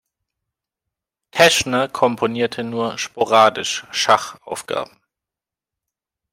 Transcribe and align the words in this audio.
Teschner 1.29 1.87
komponierte 1.87 2.63
nur 2.63 2.97
sporadisch 2.97 3.85
Schachaufgaben. 3.91 4.97